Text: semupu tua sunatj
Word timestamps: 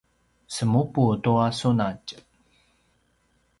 semupu 0.55 1.05
tua 1.23 1.45
sunatj 1.59 2.07